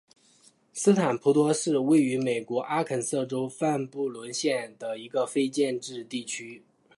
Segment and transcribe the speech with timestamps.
[0.73, 6.63] 斯坦普托是位于美国阿肯色州范布伦县的一个非建制地区。